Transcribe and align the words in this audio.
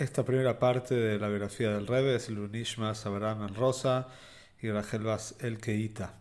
esta 0.00 0.24
primera 0.24 0.58
parte 0.58 0.94
de 0.94 1.18
la 1.18 1.28
biografía 1.28 1.70
del 1.72 1.86
Rebbe 1.86 2.16
es 2.16 2.30
el 2.30 2.38
Unishmas 2.38 3.04
Abraham 3.04 3.48
en 3.48 3.54
Rosa 3.54 4.08
y 4.62 4.70
Rachel 4.70 5.02
Bas 5.02 5.34
El 5.40 5.58
Keita. 5.58 6.14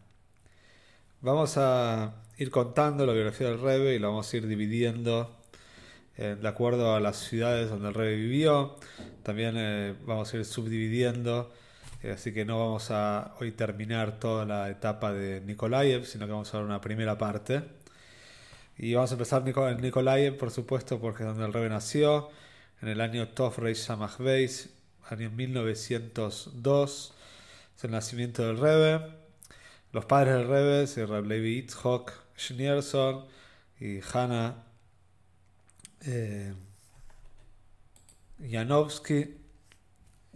Vamos 1.21 1.55
a 1.55 2.15
ir 2.37 2.51
contando 2.51 3.05
la 3.05 3.13
biografía 3.13 3.47
del 3.47 3.61
Rebbe 3.61 3.95
y 3.95 3.99
la 3.99 4.09
vamos 4.09 4.33
a 4.33 4.35
ir 4.37 4.47
dividiendo 4.47 5.33
de 6.17 6.45
acuerdo 6.45 6.93
a 6.93 6.99
las 6.99 7.15
ciudades 7.15 7.69
donde 7.69 7.87
el 7.87 7.93
Rebbe 7.93 8.17
vivió. 8.17 8.75
También 9.23 9.55
eh, 9.57 9.95
vamos 10.05 10.33
a 10.33 10.37
ir 10.37 10.43
subdividiendo, 10.43 11.49
eh, 12.03 12.11
así 12.11 12.33
que 12.33 12.43
no 12.43 12.59
vamos 12.59 12.91
a 12.91 13.33
hoy 13.39 13.53
terminar 13.53 14.19
toda 14.19 14.43
la 14.43 14.69
etapa 14.69 15.13
de 15.13 15.39
Nikolaev, 15.39 16.05
sino 16.05 16.25
que 16.25 16.33
vamos 16.33 16.53
a 16.53 16.57
ver 16.57 16.65
una 16.65 16.81
primera 16.81 17.17
parte. 17.17 17.63
Y 18.77 18.93
vamos 18.93 19.11
a 19.11 19.13
empezar 19.13 19.41
en 19.47 19.81
Nikolaev, 19.81 20.37
por 20.37 20.51
supuesto, 20.51 20.99
porque 20.99 21.23
es 21.23 21.29
donde 21.29 21.45
el 21.45 21.53
Rebbe 21.53 21.69
nació 21.69 22.29
en 22.81 22.87
el 22.87 23.01
año 23.01 23.27
Tov 23.29 23.57
Reish 23.57 23.87
Beis, 24.19 24.69
año 25.09 25.29
1902, 25.29 27.13
es 27.75 27.83
el 27.83 27.91
nacimiento 27.91 28.45
del 28.45 28.57
Rebbe. 28.57 29.13
Los 29.91 30.05
padres 30.05 30.35
del 30.35 30.47
Rebbe, 30.47 30.85
Reb 30.85 31.25
Levi 31.25 31.57
Itzhok 31.59 32.11
Schneerson 32.37 33.25
y 33.79 33.99
Hanna 34.13 34.63
eh, 36.01 36.53
Janowski, 38.49 39.35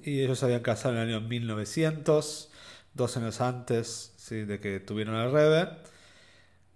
y 0.01 0.21
ellos 0.21 0.39
se 0.39 0.45
habían 0.45 0.61
casado 0.61 0.95
en 0.95 1.01
el 1.01 1.15
año 1.15 1.21
1900, 1.21 2.51
dos 2.93 3.17
años 3.17 3.39
antes 3.39 4.13
de 4.29 4.59
que 4.59 4.79
tuvieron 4.79 5.15
al 5.15 5.31
Rebbe. 5.31 5.69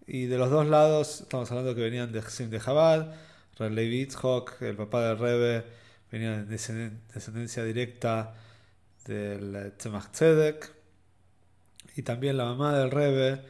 Y 0.05 0.25
de 0.25 0.37
los 0.37 0.49
dos 0.49 0.67
lados, 0.67 1.21
estamos 1.21 1.51
hablando 1.51 1.75
que 1.75 1.81
venían 1.81 2.11
de 2.11 2.21
Sim 2.21 2.49
de 2.49 2.59
Jabal, 2.59 3.13
Itzhok, 3.59 4.61
el 4.61 4.75
papá 4.75 5.07
del 5.07 5.17
Rebbe, 5.17 5.65
venía 6.11 6.43
de 6.43 6.57
descendencia 7.13 7.63
directa 7.63 8.33
del 9.05 9.73
Tzemach 9.77 10.11
Tzedek. 10.11 10.73
Y 11.95 12.03
también 12.03 12.37
la 12.37 12.45
mamá 12.45 12.77
del 12.77 12.91
Rebbe 12.91 13.41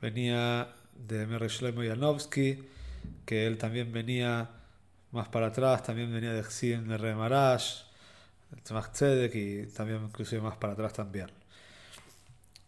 venía 0.00 0.68
de 0.94 1.26
Mary 1.26 1.48
Shlomo 1.48 1.84
Yanovsky, 1.84 2.68
que 3.24 3.46
él 3.46 3.58
también 3.58 3.92
venía 3.92 4.50
más 5.12 5.28
para 5.28 5.48
atrás, 5.48 5.82
también 5.82 6.12
venía 6.12 6.32
de 6.32 6.42
Xim 6.42 6.88
de 6.88 6.98
Rebbe 6.98 7.14
Marash, 7.14 7.82
Tzemach 8.64 8.92
Tzedek 8.92 9.34
y 9.34 9.66
también 9.66 10.02
inclusive 10.04 10.42
más 10.42 10.56
para 10.56 10.72
atrás 10.72 10.92
también. 10.92 11.28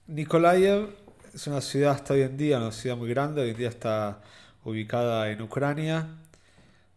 Nikolaev 0.06 0.91
es 1.34 1.47
una 1.47 1.61
ciudad 1.61 1.92
hasta 1.92 2.14
hoy 2.14 2.23
en 2.23 2.36
día, 2.36 2.58
una 2.58 2.70
ciudad 2.73 2.97
muy 2.97 3.08
grande, 3.08 3.42
hoy 3.42 3.51
en 3.51 3.56
día 3.56 3.69
está 3.69 4.23
ubicada 4.64 5.31
en 5.31 5.42
Ucrania 5.42 6.06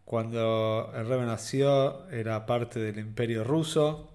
cuando 0.08 0.90
el 0.96 1.06
Rebbe 1.06 1.26
nació 1.26 2.08
era 2.08 2.46
parte 2.46 2.80
del 2.80 2.98
imperio 2.98 3.44
ruso, 3.44 4.08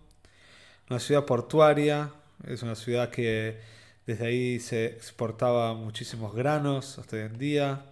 una 0.89 0.99
ciudad 0.99 1.23
portuaria, 1.25 2.09
es 2.47 2.63
una 2.63 2.73
ciudad 2.73 3.11
que 3.11 3.59
desde 4.07 4.25
ahí 4.25 4.59
se 4.59 4.87
exportaba 4.87 5.75
muchísimos 5.75 6.33
granos 6.33 6.97
hasta 6.97 7.17
hoy 7.17 7.21
en 7.21 7.37
día, 7.37 7.85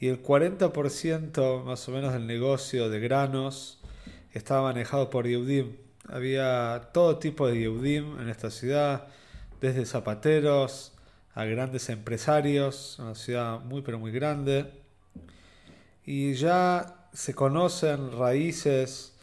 y 0.00 0.08
el 0.08 0.22
40% 0.22 1.64
más 1.64 1.86
o 1.86 1.92
menos 1.92 2.14
del 2.14 2.26
negocio 2.26 2.88
de 2.88 2.98
granos 2.98 3.78
estaba 4.32 4.62
manejado 4.62 5.10
por 5.10 5.26
Yehudim. 5.26 5.76
Había 6.08 6.88
todo 6.94 7.18
tipo 7.18 7.46
de 7.46 7.58
Yehudim 7.58 8.22
en 8.22 8.30
esta 8.30 8.50
ciudad, 8.50 9.06
desde 9.60 9.84
zapateros 9.84 10.94
a 11.34 11.44
grandes 11.44 11.90
empresarios, 11.90 12.98
una 12.98 13.14
ciudad 13.14 13.60
muy 13.60 13.82
pero 13.82 13.98
muy 13.98 14.12
grande. 14.12 14.72
Y 16.06 16.32
ya 16.32 16.94
se 17.12 17.34
conocen 17.34 18.12
raíces 18.18 19.14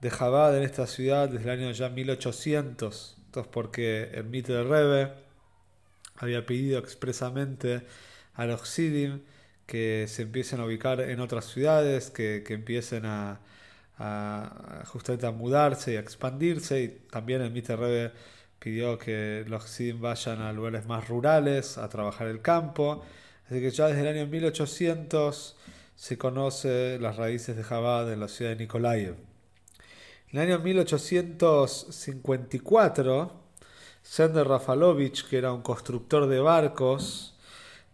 de 0.00 0.10
Jabad 0.10 0.56
en 0.56 0.64
esta 0.64 0.86
ciudad 0.86 1.28
desde 1.28 1.44
el 1.44 1.60
año 1.60 1.70
ya 1.72 1.88
1800. 1.88 3.16
Entonces, 3.26 3.50
porque 3.52 4.10
el 4.12 4.24
mito 4.24 4.52
Rebe 4.64 5.12
había 6.16 6.46
pedido 6.46 6.78
expresamente 6.78 7.82
a 8.34 8.46
los 8.46 8.68
Sidim 8.68 9.22
que 9.66 10.06
se 10.08 10.22
empiecen 10.22 10.60
a 10.60 10.66
ubicar 10.66 11.00
en 11.00 11.20
otras 11.20 11.46
ciudades, 11.46 12.10
que, 12.10 12.44
empiecen 12.48 13.06
a, 13.06 13.40
justamente 14.86 15.26
a 15.26 15.30
mudarse 15.30 15.94
y 15.94 15.96
a 15.96 16.00
expandirse. 16.00 16.82
Y 16.82 16.88
también 17.10 17.40
el 17.42 17.50
mito 17.50 17.72
de 17.72 17.76
Rebe 17.76 18.12
pidió 18.58 18.98
que 18.98 19.44
los 19.48 19.64
Sidim 19.64 20.00
vayan 20.00 20.42
a 20.42 20.52
lugares 20.52 20.86
más 20.86 21.08
rurales, 21.08 21.78
a 21.78 21.88
trabajar 21.88 22.28
el 22.28 22.42
campo. 22.42 23.02
Así 23.46 23.60
que 23.60 23.70
ya 23.70 23.88
desde 23.88 24.02
el 24.02 24.18
año 24.18 24.26
1800 24.26 25.56
se 25.94 26.18
conoce 26.18 26.98
las 26.98 27.16
raíces 27.16 27.56
de 27.56 27.62
Jabad 27.62 28.12
en 28.12 28.20
la 28.20 28.28
ciudad 28.28 28.50
de 28.52 28.56
Nikolaev. 28.56 29.16
En 30.30 30.40
el 30.40 30.50
año 30.50 30.58
1854, 30.58 33.32
Sender 34.02 34.48
Rafalovich, 34.48 35.26
que 35.28 35.38
era 35.38 35.52
un 35.52 35.62
constructor 35.62 36.26
de 36.26 36.40
barcos, 36.40 37.38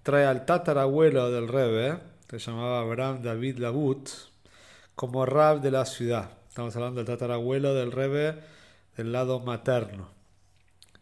trae 0.02 0.24
al 0.24 0.46
tatarabuelo 0.46 1.30
del 1.30 1.48
Rebbe, 1.48 1.98
que 2.26 2.38
se 2.38 2.50
llamaba 2.50 2.80
Abraham 2.80 3.20
David 3.22 3.58
Labut, 3.58 4.08
como 4.94 5.26
rab 5.26 5.60
de 5.60 5.70
la 5.70 5.84
ciudad. 5.84 6.30
Estamos 6.48 6.74
hablando 6.76 6.96
del 6.98 7.06
tatarabuelo 7.06 7.74
del 7.74 7.92
Rebbe 7.92 8.40
del 8.96 9.12
lado 9.12 9.40
materno. 9.40 10.08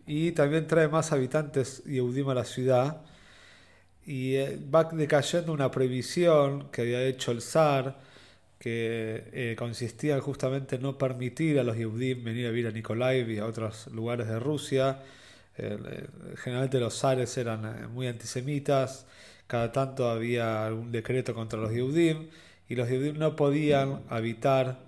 Y 0.06 0.32
también 0.32 0.66
trae 0.66 0.88
más 0.88 1.12
habitantes 1.12 1.84
y 1.86 2.00
a 2.00 2.34
la 2.34 2.44
ciudad, 2.44 3.02
y 4.08 4.36
eh, 4.36 4.58
va 4.74 4.84
decayendo 4.84 5.52
una 5.52 5.70
prohibición 5.70 6.70
que 6.70 6.80
había 6.80 7.04
hecho 7.04 7.30
el 7.30 7.42
zar 7.42 7.98
que 8.58 9.24
eh, 9.32 9.54
consistía 9.56 10.18
justamente 10.20 10.76
en 10.76 10.82
no 10.82 10.96
permitir 10.96 11.58
a 11.58 11.62
los 11.62 11.76
Yehudim 11.76 12.24
venir 12.24 12.46
a 12.46 12.50
vivir 12.50 12.68
a 12.68 12.70
Nikolaiv 12.70 13.30
y 13.30 13.38
a 13.38 13.44
otros 13.44 13.86
lugares 13.88 14.26
de 14.28 14.40
Rusia. 14.40 15.02
Eh, 15.58 16.06
generalmente 16.36 16.80
los 16.80 16.98
zares 16.98 17.36
eran 17.36 17.92
muy 17.92 18.06
antisemitas, 18.06 19.06
cada 19.46 19.72
tanto 19.72 20.08
había 20.08 20.66
algún 20.66 20.90
decreto 20.90 21.34
contra 21.34 21.60
los 21.60 21.70
Yehudim 21.70 22.28
y 22.66 22.76
los 22.76 22.88
Yehudim 22.88 23.18
no 23.18 23.36
podían 23.36 24.04
habitar 24.08 24.78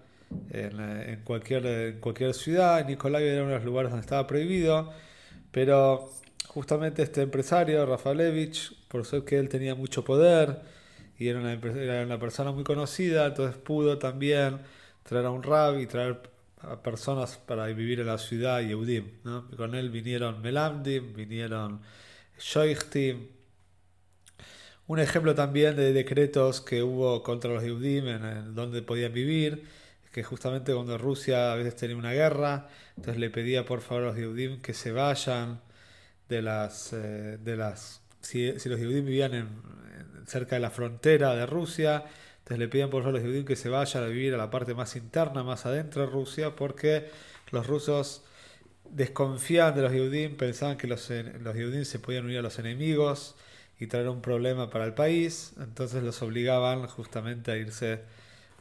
en, 0.51 1.21
cualquier, 1.25 1.67
en 1.67 2.01
cualquier 2.01 2.33
ciudad. 2.33 2.87
Nikolaiv 2.87 3.27
era 3.27 3.43
uno 3.43 3.51
de 3.51 3.57
los 3.57 3.67
lugares 3.67 3.91
donde 3.91 4.03
estaba 4.03 4.27
prohibido, 4.27 4.91
pero 5.51 6.11
justamente 6.47 7.03
este 7.03 7.21
empresario, 7.23 7.85
Rafalevich, 7.85 8.80
por 8.91 9.07
ser 9.07 9.25
que 9.25 9.39
él 9.39 9.49
tenía 9.49 9.77
mucho 9.77 10.05
poder 10.05 10.63
y 11.17 11.29
era 11.29 11.39
una, 11.39 11.53
era 11.53 12.03
una 12.05 12.19
persona 12.19 12.51
muy 12.51 12.65
conocida, 12.65 13.27
entonces 13.27 13.57
pudo 13.57 13.99
también 13.99 14.59
traer 15.05 15.27
a 15.27 15.31
un 15.31 15.45
rab 15.45 15.79
y 15.79 15.87
traer 15.87 16.21
a 16.63 16.83
personas 16.83 17.37
para 17.37 17.67
vivir 17.67 18.01
en 18.01 18.07
la 18.07 18.19
ciudad 18.19 18.61
Yehudim. 18.61 19.21
¿no? 19.25 19.49
Con 19.57 19.75
él 19.77 19.91
vinieron 19.91 20.43
Melamdim, 20.43 21.15
vinieron 21.15 21.81
Shoichtim. 22.39 23.29
Un 24.89 24.99
ejemplo 24.99 25.37
también 25.37 25.77
de 25.77 25.93
decretos 25.93 26.61
que 26.61 26.83
hubo 26.83 27.23
contra 27.23 27.53
los 27.53 27.63
Yehudim 27.63 28.09
en, 28.09 28.55
donde 28.57 28.83
podían 28.83 29.13
vivir, 29.13 29.65
que 30.13 30.25
justamente 30.25 30.75
cuando 30.75 30.99
Rusia 30.99 31.53
a 31.53 31.55
veces 31.55 31.77
tenía 31.77 31.97
una 31.97 32.13
guerra, 32.13 32.69
entonces 32.97 33.21
le 33.21 33.31
pedía 33.31 33.65
por 33.65 33.83
favor 33.83 34.03
a 34.03 34.07
los 34.09 34.17
Yehudim 34.17 34.61
que 34.61 34.75
se 34.75 34.91
vayan 34.91 35.61
de 36.29 36.43
las, 36.43 36.93
eh, 36.93 37.39
de 37.39 37.57
las 37.57 38.01
si, 38.21 38.53
los 38.53 38.79
judíos 38.79 39.05
vivían 39.05 39.35
en, 39.35 39.49
cerca 40.27 40.57
de 40.57 40.61
la 40.61 40.71
frontera 40.71 41.35
de 41.35 41.47
Rusia, 41.47 42.05
entonces 42.39 42.59
le 42.59 42.69
pedían 42.69 42.91
por 42.91 43.03
favor 43.03 43.17
a 43.17 43.19
los 43.21 43.29
judíos 43.29 43.45
que 43.45 43.57
se 43.57 43.69
vayan 43.69 44.05
a 44.05 44.07
vivir 44.07 44.35
a 44.35 44.37
la 44.37 44.51
parte 44.51 44.75
más 44.75 44.97
interna, 44.97 45.43
más 45.43 45.67
adentro 45.67 46.03
de 46.03 46.09
Rusia, 46.11 46.55
porque 46.57 47.09
los 47.51 47.67
rusos 47.67 48.23
desconfiaban 48.91 49.75
de 49.75 49.83
los 49.83 49.93
judíos, 49.93 50.33
pensaban 50.37 50.77
que 50.77 50.87
los, 50.87 51.11
los 51.11 51.89
se 51.89 51.99
podían 51.99 52.25
unir 52.25 52.39
a 52.39 52.43
los 52.43 52.59
enemigos 52.59 53.37
y 53.79 53.87
traer 53.87 54.09
un 54.09 54.21
problema 54.21 54.69
para 54.69 54.85
el 54.85 54.95
país, 54.95 55.55
entonces 55.59 56.03
los 56.03 56.21
obligaban 56.23 56.87
justamente 56.87 57.51
a 57.51 57.57
irse 57.57 58.01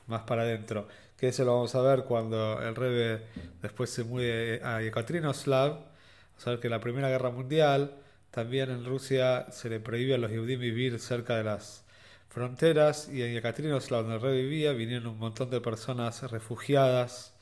más 0.08 0.22
para 0.22 0.44
adentro. 0.44 0.88
Que 1.18 1.28
eso 1.28 1.44
lo 1.44 1.56
vamos 1.56 1.76
a 1.76 1.82
ver 1.82 2.04
cuando 2.04 2.62
el 2.62 2.76
Rebe 2.76 3.22
después 3.62 3.90
se 3.90 4.04
mueve 4.04 4.62
a 4.64 4.82
Yekaterinoslav, 4.82 5.72
o 5.74 6.42
sea 6.42 6.60
que 6.60 6.70
la 6.70 6.80
Primera 6.80 7.10
Guerra 7.10 7.32
Mundial 7.32 7.94
también 8.32 8.70
en 8.70 8.86
Rusia 8.86 9.48
se 9.52 9.70
le 9.70 9.80
prohíbe 9.80 10.16
a 10.16 10.18
los 10.18 10.32
judíos 10.32 10.60
vivir 10.60 11.00
cerca 11.00 11.36
de 11.38 11.44
las 11.44 11.84
fronteras 12.30 13.10
y 13.10 13.24
en 13.24 13.34
Yekaterinoslav, 13.34 14.06
donde 14.06 14.30
el 14.30 14.44
vivía, 14.44 14.72
vinieron 14.74 15.08
un 15.08 15.18
montón 15.18 15.50
de 15.50 15.62
personas 15.62 16.22
refugiadas 16.30 17.34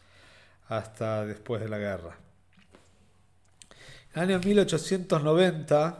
hasta 0.69 1.25
después 1.25 1.61
de 1.61 1.69
la 1.69 1.77
guerra. 1.77 2.17
En 4.15 4.23
el 4.23 4.29
año 4.29 4.39
1890, 4.39 5.97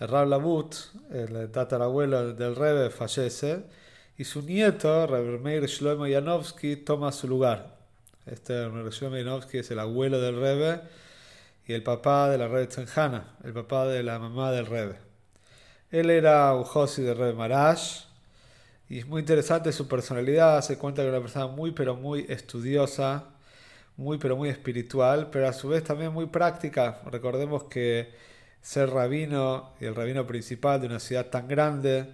el 0.00 0.08
Rab 0.08 0.28
Labut, 0.28 0.74
el 1.10 1.50
tatarabuelo 1.50 2.34
del 2.34 2.56
Rebbe, 2.56 2.90
fallece 2.90 3.64
y 4.18 4.24
su 4.24 4.42
nieto, 4.42 5.06
Meir 5.42 5.66
Shlomo 5.66 6.06
Yanovsky, 6.06 6.76
toma 6.76 7.12
su 7.12 7.28
lugar. 7.28 7.76
Este 8.26 8.68
Meir 8.68 8.90
Shlomo 8.90 9.16
Yanovsky 9.16 9.58
es 9.58 9.70
el 9.70 9.78
abuelo 9.78 10.20
del 10.20 10.40
Rebbe 10.40 10.80
y 11.66 11.72
el 11.72 11.82
papá 11.82 12.30
de 12.30 12.38
la 12.38 12.48
Rebbe 12.48 12.68
Tzenjana, 12.68 13.36
el 13.44 13.52
papá 13.52 13.86
de 13.86 14.02
la 14.02 14.18
mamá 14.18 14.52
del 14.52 14.66
Rebbe. 14.66 14.96
Él 15.90 16.10
era 16.10 16.54
un 16.54 16.64
Josi 16.64 17.02
de 17.02 17.14
Rebbe 17.14 17.34
Marash 17.34 18.04
y 18.88 18.98
es 19.00 19.06
muy 19.06 19.20
interesante 19.20 19.72
su 19.72 19.88
personalidad, 19.88 20.62
se 20.62 20.78
cuenta 20.78 21.02
que 21.02 21.08
era 21.08 21.18
una 21.18 21.24
persona 21.24 21.48
muy 21.48 21.72
pero 21.72 21.96
muy 21.96 22.26
estudiosa, 22.28 23.24
muy 23.96 24.18
pero 24.18 24.36
muy 24.36 24.48
espiritual, 24.48 25.30
pero 25.30 25.48
a 25.48 25.52
su 25.52 25.68
vez 25.68 25.82
también 25.82 26.12
muy 26.12 26.26
práctica. 26.26 27.00
Recordemos 27.10 27.64
que 27.64 28.14
ser 28.62 28.90
rabino 28.90 29.74
y 29.80 29.86
el 29.86 29.94
rabino 29.94 30.26
principal 30.26 30.80
de 30.80 30.86
una 30.86 31.00
ciudad 31.00 31.26
tan 31.26 31.48
grande, 31.48 32.12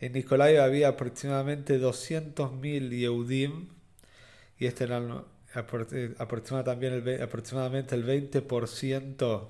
en 0.00 0.12
Nicolai 0.12 0.58
había 0.58 0.88
aproximadamente 0.88 1.80
200.000 1.80 2.90
Yehudim 2.90 3.68
y 4.58 4.66
este 4.66 4.84
era 4.84 5.00
aproximadamente, 5.54 6.64
también 6.64 6.92
el, 6.94 7.22
aproximadamente 7.22 7.94
el 7.94 8.06
20% 8.06 9.48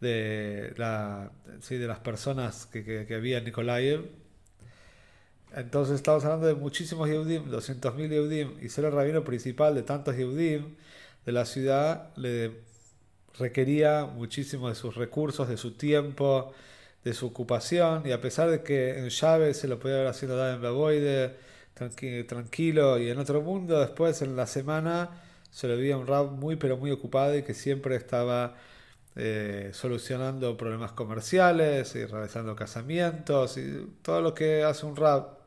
de, 0.00 0.74
la, 0.76 1.30
de 1.68 1.86
las 1.86 1.98
personas 2.00 2.66
que, 2.66 3.06
que, 3.06 3.14
había 3.14 3.38
en 3.38 3.44
Nicolai. 3.44 4.10
Entonces 5.54 5.96
estamos 5.96 6.24
hablando 6.24 6.46
de 6.46 6.54
muchísimos 6.54 7.08
Yehudim, 7.08 7.50
200.000 7.50 8.08
Yehudim, 8.08 8.56
y 8.62 8.68
ser 8.68 8.84
el 8.84 8.92
rabino 8.92 9.24
principal 9.24 9.74
de 9.74 9.82
tantos 9.82 10.16
Yehudim 10.16 10.76
de 11.24 11.32
la 11.32 11.44
ciudad 11.46 12.14
le 12.16 12.68
requería 13.38 14.04
muchísimo 14.04 14.68
de 14.68 14.74
sus 14.74 14.94
recursos, 14.96 15.48
de 15.48 15.56
su 15.56 15.72
tiempo, 15.72 16.52
de 17.04 17.14
su 17.14 17.26
ocupación, 17.26 18.02
y 18.06 18.12
a 18.12 18.20
pesar 18.20 18.50
de 18.50 18.62
que 18.62 18.98
en 18.98 19.08
llave 19.08 19.54
se 19.54 19.68
lo 19.68 19.78
podía 19.78 19.96
haber 19.96 20.08
haciendo 20.08 20.36
dar 20.36 20.54
en 20.54 20.62
Baboide, 20.62 21.36
tranquilo 22.26 22.98
y 22.98 23.10
en 23.10 23.18
otro 23.18 23.42
mundo, 23.42 23.80
después 23.80 24.22
en 24.22 24.36
la 24.36 24.46
semana 24.46 25.10
se 25.50 25.68
le 25.68 25.76
veía 25.76 25.96
un 25.96 26.06
rap 26.06 26.30
muy 26.32 26.56
pero 26.56 26.76
muy 26.76 26.90
ocupado 26.90 27.36
y 27.36 27.42
que 27.42 27.54
siempre 27.54 27.96
estaba 27.96 28.54
eh, 29.16 29.70
solucionando 29.72 30.56
problemas 30.56 30.92
comerciales 30.92 31.94
y 31.96 32.04
realizando 32.06 32.54
casamientos 32.54 33.58
y 33.58 33.94
todo 34.02 34.20
lo 34.20 34.34
que 34.34 34.62
hace 34.62 34.86
un 34.86 34.96
rap. 34.96 35.38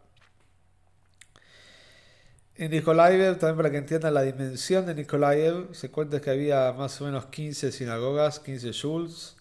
En 2.55 2.69
Nikolaev, 2.71 3.39
también 3.39 3.57
para 3.57 3.71
que 3.71 3.77
entiendan 3.77 4.13
la 4.13 4.23
dimensión 4.23 4.85
de 4.85 4.93
Nikolaev, 4.93 5.73
se 5.73 5.89
cuenta 5.89 6.21
que 6.21 6.29
había 6.29 6.73
más 6.73 6.99
o 7.01 7.05
menos 7.05 7.27
15 7.27 7.71
sinagogas, 7.71 8.39
15 8.39 8.71
shuls, 8.71 9.37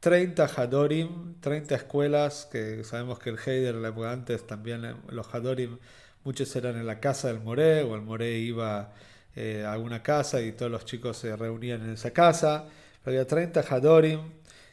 30 0.00 0.44
Hadorim, 0.44 1.34
30 1.40 1.74
escuelas, 1.74 2.48
que 2.50 2.84
sabemos 2.84 3.18
que 3.18 3.30
el 3.30 3.38
Heider, 3.44 3.74
la 3.74 3.88
época 3.88 4.12
antes, 4.12 4.46
también 4.46 4.84
eh, 4.84 4.94
los 5.08 5.34
Hadorim, 5.34 5.78
muchos 6.26 6.54
eran 6.56 6.76
en 6.76 6.86
la 6.86 6.98
casa 6.98 7.28
del 7.28 7.40
Moré, 7.40 7.84
o 7.84 7.94
el 7.94 8.02
Moré 8.02 8.36
iba 8.36 8.92
eh, 9.36 9.64
a 9.64 9.72
alguna 9.72 10.02
casa 10.02 10.42
y 10.42 10.50
todos 10.50 10.72
los 10.72 10.84
chicos 10.84 11.16
se 11.16 11.36
reunían 11.36 11.82
en 11.82 11.90
esa 11.90 12.10
casa. 12.10 12.66
había 13.04 13.24
30 13.24 13.60
Hadorim, 13.60 14.20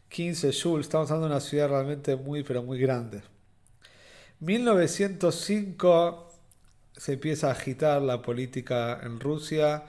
15 0.09 0.51
Shul, 0.51 0.81
estamos 0.81 1.11
hablando 1.11 1.27
de 1.27 1.33
una 1.35 1.39
ciudad 1.39 1.69
realmente 1.69 2.15
muy, 2.15 2.41
pero 2.41 2.63
muy 2.63 2.79
grande. 2.79 3.21
1905 4.39 6.31
se 6.97 7.13
empieza 7.13 7.49
a 7.49 7.51
agitar 7.51 8.01
la 8.01 8.23
política 8.23 8.99
en 9.03 9.19
Rusia 9.19 9.83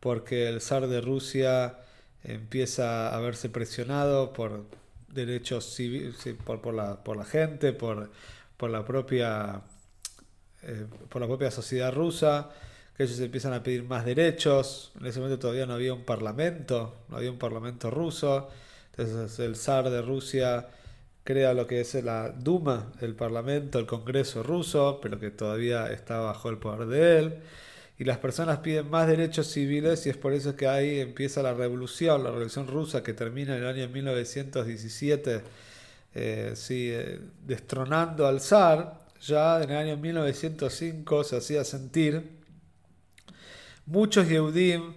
porque 0.00 0.48
el 0.48 0.60
zar 0.60 0.88
de 0.88 1.00
Rusia 1.00 1.78
empieza 2.24 3.14
a 3.14 3.20
verse 3.20 3.48
presionado 3.50 4.32
por 4.32 4.64
derechos 5.06 5.74
civiles, 5.74 6.16
por, 6.44 6.74
la, 6.74 7.04
por 7.04 7.16
la 7.16 7.24
gente, 7.24 7.72
por, 7.72 8.10
por, 8.56 8.70
la 8.70 8.84
propia, 8.84 9.62
eh, 10.66 10.86
por 11.08 11.20
la 11.20 11.28
propia 11.28 11.50
sociedad 11.50 11.92
rusa, 11.92 12.50
que 12.96 13.04
ellos 13.04 13.18
empiezan 13.20 13.52
a 13.52 13.62
pedir 13.62 13.84
más 13.84 14.04
derechos. 14.04 14.92
En 15.00 15.06
ese 15.06 15.18
momento 15.20 15.38
todavía 15.38 15.66
no 15.66 15.74
había 15.74 15.94
un 15.94 16.04
parlamento, 16.04 16.94
no 17.08 17.16
había 17.16 17.30
un 17.30 17.38
parlamento 17.38 17.90
ruso. 17.90 18.48
Entonces 18.96 19.38
el 19.40 19.56
zar 19.56 19.90
de 19.90 20.02
Rusia 20.02 20.68
crea 21.24 21.54
lo 21.54 21.66
que 21.66 21.80
es 21.80 21.94
la 22.04 22.30
Duma, 22.30 22.92
el 23.00 23.14
parlamento, 23.14 23.78
el 23.78 23.86
Congreso 23.86 24.42
ruso, 24.42 25.00
pero 25.02 25.18
que 25.18 25.30
todavía 25.30 25.90
está 25.90 26.20
bajo 26.20 26.50
el 26.50 26.58
poder 26.58 26.86
de 26.88 27.18
él 27.18 27.42
y 27.98 28.04
las 28.04 28.18
personas 28.18 28.58
piden 28.58 28.90
más 28.90 29.06
derechos 29.06 29.46
civiles 29.46 30.04
y 30.06 30.10
es 30.10 30.16
por 30.16 30.32
eso 30.32 30.56
que 30.56 30.66
ahí 30.66 31.00
empieza 31.00 31.42
la 31.42 31.54
revolución, 31.54 32.24
la 32.24 32.30
revolución 32.30 32.66
rusa 32.66 33.02
que 33.02 33.12
termina 33.12 33.56
en 33.56 33.62
el 33.62 33.68
año 33.68 33.88
1917, 33.88 35.42
eh, 36.16 36.54
eh, 36.70 37.20
destronando 37.46 38.26
al 38.26 38.40
zar, 38.40 39.03
ya 39.20 39.62
en 39.62 39.70
el 39.70 39.76
año 39.76 39.96
1905 39.96 41.24
se 41.24 41.36
hacía 41.36 41.64
sentir. 41.64 42.38
Muchos 43.86 44.28
Yehudim 44.28 44.94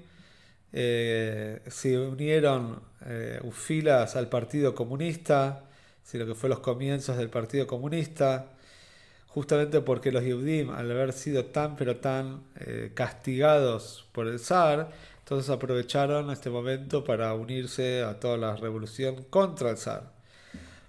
eh, 0.74 1.62
se 1.68 1.98
unieron 1.98 2.82
filas 3.52 4.16
al 4.16 4.28
Partido 4.28 4.76
Comunista, 4.76 5.64
lo 6.14 6.26
que 6.26 6.36
fue 6.36 6.50
los 6.50 6.60
comienzos 6.60 7.18
del 7.18 7.30
Partido 7.30 7.68
Comunista 7.68 8.58
justamente 9.38 9.82
porque 9.82 10.12
los 10.12 10.24
Yehudim, 10.24 10.72
al 10.72 10.90
haber 10.90 11.14
sido 11.14 11.46
tan 11.46 11.76
pero 11.76 11.98
tan 11.98 12.42
eh, 12.60 12.92
castigados 12.96 14.08
por 14.12 14.26
el 14.26 14.40
zar, 14.40 14.90
entonces 15.20 15.52
aprovecharon 15.52 16.32
este 16.32 16.50
momento 16.50 17.04
para 17.04 17.36
unirse 17.36 18.02
a 18.02 18.20
toda 18.20 18.36
la 18.38 18.56
revolución 18.56 19.26
contra 19.30 19.70
el 19.70 19.78
zar. 19.78 20.12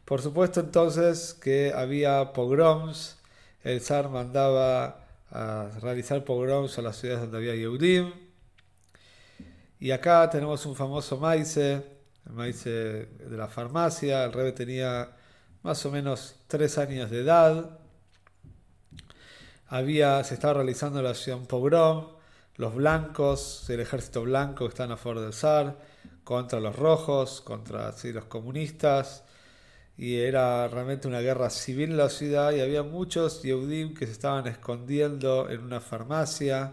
Por 0.06 0.22
supuesto 0.22 0.60
entonces 0.60 1.34
que 1.34 1.74
había 1.76 2.32
pogroms, 2.32 3.17
el 3.62 3.80
zar 3.80 4.08
mandaba 4.08 5.04
a 5.30 5.70
realizar 5.80 6.24
pogroms 6.24 6.78
a 6.78 6.82
las 6.82 6.96
ciudades 6.96 7.22
donde 7.22 7.38
había 7.38 7.54
Yehudim, 7.54 8.12
y 9.80 9.90
acá 9.90 10.28
tenemos 10.30 10.66
un 10.66 10.74
famoso 10.74 11.18
maize, 11.18 11.84
el 12.26 12.32
maize 12.32 12.70
de 12.70 13.36
la 13.36 13.48
farmacia, 13.48 14.24
el 14.24 14.32
rebe 14.32 14.52
tenía 14.52 15.16
más 15.62 15.84
o 15.86 15.90
menos 15.90 16.36
tres 16.46 16.78
años 16.78 17.10
de 17.10 17.20
edad, 17.20 17.78
había, 19.68 20.24
se 20.24 20.34
estaba 20.34 20.54
realizando 20.54 21.02
la 21.02 21.10
acción 21.10 21.46
pogrom, 21.46 22.08
los 22.56 22.74
blancos, 22.74 23.68
el 23.70 23.80
ejército 23.80 24.22
blanco 24.22 24.64
que 24.64 24.70
están 24.70 24.90
a 24.90 24.96
favor 24.96 25.20
del 25.20 25.32
zar, 25.32 25.78
contra 26.24 26.58
los 26.58 26.74
rojos, 26.74 27.40
contra 27.40 27.94
los 28.02 28.24
comunistas, 28.24 29.24
y 29.98 30.16
era 30.20 30.68
realmente 30.68 31.08
una 31.08 31.20
guerra 31.20 31.50
civil 31.50 31.90
en 31.90 31.98
la 31.98 32.08
ciudad, 32.08 32.52
y 32.52 32.60
había 32.60 32.82
muchos 32.82 33.42
Yehudim 33.42 33.94
que 33.94 34.06
se 34.06 34.12
estaban 34.12 34.46
escondiendo 34.46 35.50
en 35.50 35.60
una 35.62 35.80
farmacia, 35.80 36.72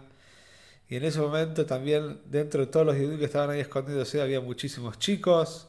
y 0.88 0.96
en 0.98 1.04
ese 1.04 1.20
momento 1.20 1.66
también 1.66 2.22
dentro 2.26 2.62
de 2.62 2.68
todos 2.68 2.86
los 2.86 2.96
Yehudim 2.96 3.20
que 3.20 3.26
estaban 3.26 3.50
ahí 3.50 3.60
escondidos 3.60 4.16
había 4.16 4.40
muchísimos 4.42 5.00
chicos, 5.00 5.68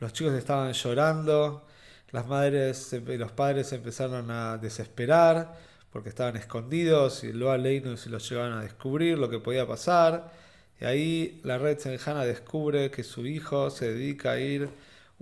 los 0.00 0.12
chicos 0.12 0.34
estaban 0.34 0.72
llorando, 0.72 1.66
las 2.12 2.26
madres 2.26 2.92
y 2.92 3.16
los 3.16 3.32
padres 3.32 3.72
empezaron 3.72 4.30
a 4.30 4.58
desesperar, 4.58 5.58
porque 5.92 6.08
estaban 6.08 6.36
escondidos 6.36 7.24
y 7.24 7.32
luego 7.32 7.56
no 7.84 7.96
se 7.96 8.10
los 8.10 8.28
llegaban 8.28 8.52
a 8.52 8.62
descubrir 8.62 9.18
lo 9.18 9.28
que 9.28 9.38
podía 9.38 9.66
pasar. 9.66 10.32
Y 10.80 10.84
ahí 10.84 11.40
la 11.44 11.58
red 11.58 11.78
Senjana 11.78 12.24
descubre 12.24 12.90
que 12.90 13.04
su 13.04 13.26
hijo 13.26 13.70
se 13.70 13.92
dedica 13.92 14.32
a 14.32 14.40
ir 14.40 14.70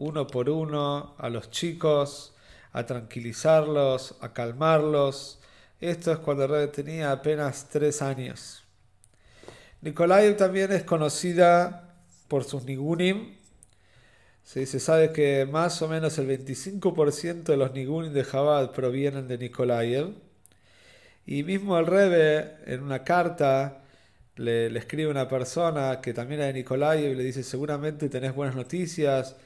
uno 0.01 0.27
por 0.27 0.49
uno 0.49 1.15
a 1.19 1.29
los 1.29 1.51
chicos, 1.51 2.33
a 2.73 2.87
tranquilizarlos, 2.87 4.17
a 4.23 4.33
calmarlos. 4.33 5.39
Esto 5.79 6.11
es 6.13 6.19
cuando 6.19 6.47
Red 6.47 6.71
tenía 6.71 7.13
apenas 7.13 7.69
tres 7.69 8.01
años. 8.01 8.65
Nikolai 9.83 10.35
también 10.39 10.73
es 10.73 10.85
conocida 10.85 11.95
por 12.29 12.45
sus 12.45 12.65
nigunim. 12.65 13.37
Se 14.43 14.67
sabe 14.81 15.13
que 15.13 15.47
más 15.47 15.83
o 15.83 15.89
menos 15.89 16.17
el 16.19 16.27
25% 16.29 17.43
de 17.45 17.57
los 17.59 17.73
nigunim 17.73 18.13
de 18.15 18.25
Jabal 18.25 18.71
provienen 18.71 19.29
de 19.29 19.37
Nikolaev. 19.37 20.15
Y 21.27 21.43
mismo 21.43 21.79
el 21.79 21.87
Rebe, 21.87 22.57
en 22.65 22.83
una 22.83 23.05
carta, 23.05 23.83
le, 24.37 24.67
escribe 24.79 25.11
una 25.11 25.29
persona 25.29 26.01
que 26.01 26.15
también 26.15 26.41
era 26.41 26.47
de 26.47 26.55
Nicolai 26.55 27.05
y 27.05 27.15
le 27.15 27.23
dice: 27.23 27.43
Seguramente 27.43 28.09
tenés 28.09 28.35
buenas 28.35 28.57
noticias 28.57 29.37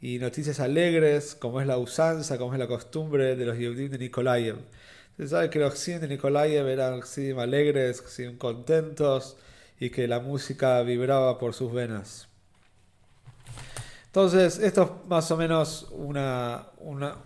y 0.00 0.18
noticias 0.18 0.60
alegres, 0.60 1.34
como 1.34 1.60
es 1.60 1.66
la 1.66 1.78
usanza, 1.78 2.38
como 2.38 2.52
es 2.54 2.58
la 2.58 2.66
costumbre 2.66 3.36
de 3.36 3.44
los 3.44 3.58
Yehudim 3.58 3.90
de 3.90 3.98
Nikolaev. 3.98 4.56
Se 5.16 5.28
sabe 5.28 5.50
que 5.50 5.58
los 5.58 5.84
Yehudim 5.84 6.00
de 6.00 6.08
Nikolaev 6.08 6.68
eran 6.68 7.02
alegres, 7.38 8.02
contentos 8.38 9.36
y 9.78 9.90
que 9.90 10.08
la 10.08 10.20
música 10.20 10.82
vibraba 10.82 11.38
por 11.38 11.54
sus 11.54 11.72
venas. 11.72 12.28
Entonces, 14.06 14.58
esto 14.58 14.82
es 14.82 15.08
más 15.08 15.30
o 15.30 15.36
menos 15.36 15.88
una, 15.92 16.66
una 16.78 17.16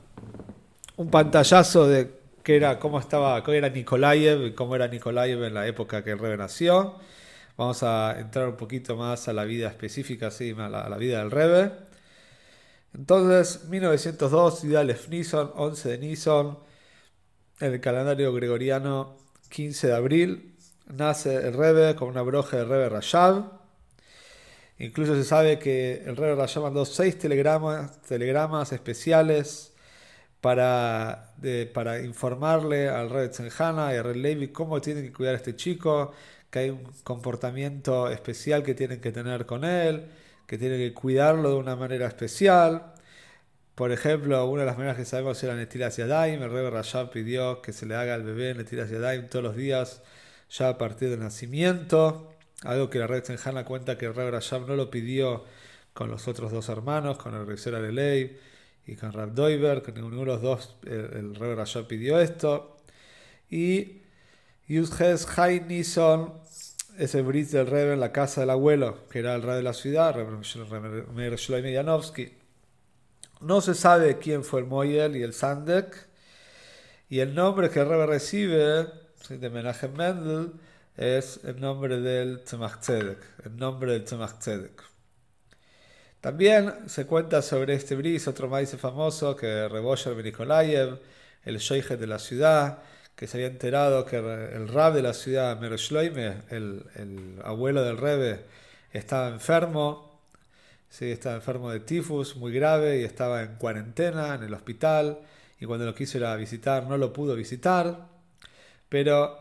un 0.97 1.11
pantallazo 1.11 1.87
de 1.89 2.11
que 2.43 2.57
era, 2.57 2.79
cómo 2.79 3.01
estaba, 3.01 3.43
cómo 3.43 3.55
era 3.55 3.69
Nikolaev, 3.69 4.55
cómo 4.55 4.77
era 4.77 4.87
Nikolaev 4.87 5.45
en 5.45 5.55
la 5.55 5.67
época 5.67 6.05
que 6.05 6.11
el 6.11 6.19
Rebe 6.19 6.37
nació. 6.37 6.97
Vamos 7.57 7.83
a 7.83 8.17
entrar 8.19 8.49
un 8.49 8.57
poquito 8.57 8.97
más 8.97 9.29
a 9.29 9.33
la 9.33 9.45
vida 9.45 9.69
específica, 9.69 10.31
sí, 10.31 10.55
a 10.59 10.69
la, 10.69 10.97
vida 10.97 11.21
del 11.21 11.31
Rebe. 11.31 11.73
Entonces, 12.95 13.65
1902, 13.69 14.61
ciudad 14.61 14.85
Nison, 15.09 15.51
11 15.57 15.89
de 15.89 15.99
Nison, 15.99 16.59
en 17.61 17.73
el 17.73 17.81
calendario 17.81 18.33
gregoriano, 18.33 19.17
15 19.51 19.89
de 19.89 19.95
abril, 19.95 20.57
nace 20.87 21.35
el 21.35 21.55
Rebe 21.55 21.97
con 21.97 22.09
una 22.09 22.23
broja 22.23 22.59
del 22.59 22.69
Rebe 22.69 22.89
Rashab. 22.89 23.45
Incluso 24.79 25.15
se 25.15 25.25
sabe 25.25 25.59
que 25.59 26.03
el 26.07 26.17
Rebe 26.17 26.37
Rashab 26.37 26.65
mandó 26.65 26.85
seis 26.85 27.19
telegramas, 27.19 28.01
telegramas 28.03 28.73
especiales 28.73 29.75
para, 30.41 31.35
para 31.73 32.03
informarle 32.03 32.89
al 32.89 33.09
rey 33.11 33.29
Zenjana 33.33 33.95
y 33.95 33.97
al 33.97 34.05
rey 34.05 34.21
Levi 34.21 34.49
cómo 34.49 34.81
tienen 34.81 35.05
que 35.05 35.13
cuidar 35.13 35.35
a 35.35 35.39
este 35.39 35.57
chico, 35.57 36.13
que 36.51 36.59
hay 36.61 36.71
un 36.71 36.85
comportamiento 37.03 38.11
especial 38.11 38.63
que 38.63 38.75
tienen 38.75 39.01
que 39.01 39.11
tener 39.11 39.47
con 39.47 39.65
él, 39.65 40.07
que 40.47 40.59
tienen 40.59 40.79
que 40.79 40.95
cuidarlo 40.95 41.51
de 41.51 41.57
una 41.57 41.77
manera 41.77 42.07
especial. 42.07 42.95
Por 43.75 43.93
ejemplo, 43.93 44.45
una 44.47 44.63
de 44.63 44.67
las 44.67 44.77
maneras 44.77 44.97
que 44.97 45.05
sabemos 45.05 45.43
era 45.43 45.55
Netilas 45.55 45.97
Yadayim. 45.97 46.43
El 46.43 46.51
Rebbe 46.51 46.71
Rashab 46.71 47.11
pidió 47.11 47.61
que 47.63 47.73
se 47.73 47.87
le 47.87 47.95
haga 47.97 48.15
al 48.15 48.23
bebé 48.23 48.55
Netilas 48.55 48.91
Yadayim 48.91 49.29
todos 49.29 49.45
los 49.45 49.57
días, 49.57 50.03
ya 50.51 50.69
a 50.69 50.79
partir 50.79 51.11
del 51.11 51.21
nacimiento. 51.21 52.33
Algo 52.63 52.89
que 52.91 52.99
la 52.99 53.07
Red 53.07 53.25
Senjana 53.25 53.65
cuenta 53.65 53.99
que 53.99 54.07
el 54.07 54.15
Rebbe 54.15 54.33
Rashab 54.33 54.67
no 54.69 54.77
lo 54.77 54.91
pidió 54.91 55.45
con 55.93 56.11
los 56.11 56.29
otros 56.29 56.53
dos 56.53 56.69
hermanos, 56.69 57.19
con 57.19 57.35
el 57.35 57.47
Rizera 57.47 57.81
Lelei 57.81 58.39
y 58.87 58.97
con 58.97 59.13
Rab 59.13 59.33
Doiber, 59.35 59.83
que 59.83 59.93
ninguno 59.93 60.21
de 60.21 60.27
los 60.27 60.43
dos, 60.43 60.77
el, 60.85 61.35
el 61.41 61.57
Rashab 61.57 61.87
pidió 61.87 62.21
esto. 62.21 62.77
Y 63.51 64.03
Yudhes 64.69 65.27
Hai 65.37 65.61
Nison 65.61 66.33
es 66.99 67.15
el 67.15 67.25
bris 67.25 67.51
del 67.53 67.67
Rebbe 67.67 67.95
en 67.95 68.01
la 68.01 68.13
casa 68.13 68.41
del 68.41 68.51
abuelo, 68.51 69.07
que 69.11 69.19
era 69.19 69.35
el 69.35 69.43
rey 69.43 69.57
de 69.57 69.63
la 69.63 69.75
ciudad, 69.75 70.15
Rebbe 70.15 71.73
Yanovsky. 71.73 72.33
No 73.41 73.61
se 73.61 73.75
sabe 73.75 74.19
quién 74.19 74.45
fue 74.45 74.61
el 74.61 74.67
Moyel 74.67 75.17
y 75.17 75.23
el 75.23 75.33
Sandek. 75.33 76.09
Y 77.09 77.21
el 77.21 77.35
nombre 77.35 77.71
que 77.71 77.81
el 77.81 77.89
Rebbe 77.89 78.07
recibe 78.07 78.87
de 79.29 79.51
Menachem 79.51 79.93
Mendel 79.95 80.53
es 80.97 81.41
el 81.45 81.61
nombre 81.61 82.01
del 82.01 82.45
Tzemach 82.45 82.81
Tzedek, 82.81 83.19
el 83.45 83.57
nombre 83.57 83.93
del 83.93 84.05
Tzemach 84.05 84.39
Tzedek. 84.39 84.83
También 86.21 86.89
se 86.89 87.07
cuenta 87.07 87.43
sobre 87.43 87.75
este 87.75 87.97
bris, 87.97 88.27
otro 88.29 88.49
maíz 88.49 88.75
famoso, 88.77 89.37
que 89.37 89.69
Rebosher 89.69 90.17
Nikolayev, 90.17 90.99
el 91.45 91.59
sheikh 91.59 91.89
de 91.89 92.07
la 92.07 92.19
ciudad, 92.19 92.79
que 93.17 93.27
se 93.27 93.37
había 93.37 93.47
enterado 93.47 94.05
que 94.05 94.17
el 94.17 94.69
rab 94.69 94.95
de 94.95 95.03
la 95.03 95.15
ciudad, 95.15 95.59
Meroshloime, 95.61 96.43
el, 96.51 96.85
el 96.97 97.41
abuelo 97.45 97.83
del 97.83 97.97
Rebbe, 97.97 98.41
estaba 98.93 99.29
enfermo, 99.29 100.21
sí, 100.89 101.11
estaba 101.11 101.37
enfermo 101.37 101.71
de 101.71 101.81
tifus 101.81 102.37
muy 102.37 102.53
grave 102.53 103.01
y 103.01 103.05
estaba 103.05 103.43
en 103.43 103.57
cuarentena 103.57 104.35
en 104.35 104.43
el 104.43 104.55
hospital, 104.55 105.21
y 105.61 105.67
cuando 105.67 105.87
lo 105.87 105.95
quiso 105.95 106.19
ir 106.19 106.25
a 106.25 106.37
visitar 106.37 106.87
no 106.87 106.99
lo 106.99 107.13
pudo 107.13 107.35
visitar, 107.35 108.09
pero 108.89 109.39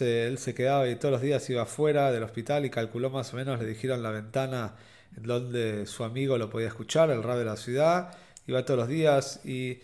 él 0.00 0.38
se 0.38 0.54
quedaba 0.54 0.88
y 0.88 0.96
todos 0.96 1.12
los 1.12 1.22
días 1.22 1.48
iba 1.50 1.62
afuera 1.62 2.12
del 2.12 2.22
hospital 2.22 2.64
y 2.64 2.70
calculó 2.70 3.10
más 3.10 3.32
o 3.32 3.36
menos, 3.36 3.60
le 3.60 3.66
dijeron 3.66 4.02
la 4.02 4.10
ventana 4.10 4.74
en 5.16 5.22
donde 5.24 5.86
su 5.86 6.04
amigo 6.04 6.38
lo 6.38 6.48
podía 6.48 6.68
escuchar, 6.68 7.10
el 7.10 7.22
rab 7.22 7.38
de 7.38 7.44
la 7.44 7.56
ciudad, 7.56 8.16
iba 8.46 8.64
todos 8.64 8.80
los 8.80 8.88
días 8.88 9.40
y 9.44 9.80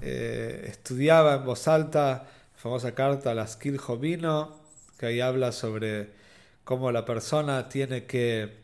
eh, 0.00 0.66
estudiaba 0.68 1.34
en 1.34 1.44
voz 1.44 1.68
alta 1.68 2.26
famosa 2.56 2.94
carta 2.94 3.30
a 3.30 3.34
la 3.34 3.46
Skill 3.46 3.78
Jovino, 3.78 4.56
que 4.98 5.06
ahí 5.06 5.20
habla 5.20 5.52
sobre 5.52 6.10
cómo 6.64 6.90
la 6.90 7.04
persona 7.04 7.68
tiene 7.68 8.06
que 8.06 8.56